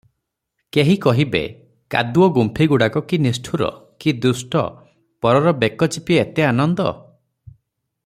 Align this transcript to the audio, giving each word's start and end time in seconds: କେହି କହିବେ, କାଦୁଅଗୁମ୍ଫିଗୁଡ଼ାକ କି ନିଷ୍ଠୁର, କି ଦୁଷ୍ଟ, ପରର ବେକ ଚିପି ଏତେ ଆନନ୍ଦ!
କେହି 0.77 0.95
କହିବେ, 1.03 1.41
କାଦୁଅଗୁମ୍ଫିଗୁଡ଼ାକ 1.95 3.03
କି 3.11 3.21
ନିଷ୍ଠୁର, 3.27 3.69
କି 4.05 4.17
ଦୁଷ୍ଟ, 4.25 4.67
ପରର 5.27 5.57
ବେକ 5.65 5.93
ଚିପି 5.97 6.23
ଏତେ 6.27 6.51
ଆନନ୍ଦ! 6.53 6.93